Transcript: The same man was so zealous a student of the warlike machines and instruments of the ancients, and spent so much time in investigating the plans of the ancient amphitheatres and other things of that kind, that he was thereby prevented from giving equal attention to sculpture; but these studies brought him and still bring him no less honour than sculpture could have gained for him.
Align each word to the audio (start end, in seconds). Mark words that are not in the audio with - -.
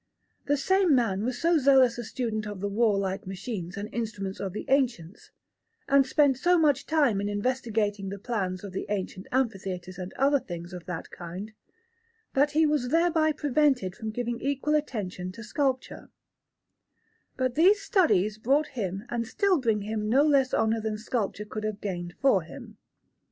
The 0.47 0.57
same 0.57 0.95
man 0.95 1.23
was 1.23 1.37
so 1.37 1.59
zealous 1.59 1.99
a 1.99 2.03
student 2.03 2.47
of 2.47 2.59
the 2.59 2.67
warlike 2.67 3.27
machines 3.27 3.77
and 3.77 3.87
instruments 3.93 4.39
of 4.39 4.51
the 4.51 4.65
ancients, 4.67 5.29
and 5.87 6.07
spent 6.07 6.39
so 6.39 6.57
much 6.57 6.87
time 6.87 7.21
in 7.21 7.29
investigating 7.29 8.09
the 8.09 8.17
plans 8.17 8.63
of 8.63 8.71
the 8.73 8.87
ancient 8.89 9.27
amphitheatres 9.31 9.99
and 9.99 10.11
other 10.13 10.39
things 10.39 10.73
of 10.73 10.87
that 10.87 11.11
kind, 11.11 11.51
that 12.33 12.49
he 12.53 12.65
was 12.65 12.89
thereby 12.89 13.31
prevented 13.31 13.95
from 13.95 14.09
giving 14.09 14.41
equal 14.41 14.73
attention 14.73 15.31
to 15.33 15.43
sculpture; 15.43 16.09
but 17.37 17.53
these 17.53 17.79
studies 17.79 18.39
brought 18.39 18.69
him 18.69 19.03
and 19.09 19.27
still 19.27 19.59
bring 19.59 19.81
him 19.83 20.09
no 20.09 20.23
less 20.23 20.51
honour 20.51 20.81
than 20.81 20.97
sculpture 20.97 21.45
could 21.45 21.63
have 21.63 21.79
gained 21.79 22.15
for 22.19 22.41
him. 22.41 22.79